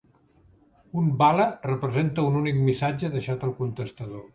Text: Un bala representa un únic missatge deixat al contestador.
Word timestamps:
Un 1.01 1.11
bala 1.21 1.47
representa 1.69 2.27
un 2.33 2.41
únic 2.43 2.61
missatge 2.67 3.17
deixat 3.19 3.51
al 3.51 3.59
contestador. 3.65 4.27